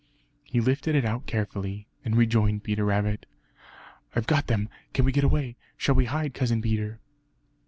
He 0.43 0.59
lifted 0.59 0.95
it 0.95 1.05
out 1.05 1.27
carefully, 1.27 1.87
and 2.03 2.15
rejoined 2.17 2.63
Peter 2.63 2.83
Rabbit. 2.83 3.27
"I've 4.15 4.25
got 4.25 4.47
them! 4.47 4.67
Can 4.95 5.05
we 5.05 5.11
get 5.11 5.23
away? 5.23 5.57
Shall 5.77 5.93
we 5.93 6.05
hide, 6.05 6.33
Cousin 6.33 6.59
Peter?" 6.59 6.99